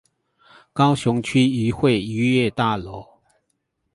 [0.73, 3.07] 高雄區漁會漁業大樓